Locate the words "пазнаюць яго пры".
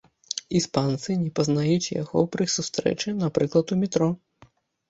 1.39-2.47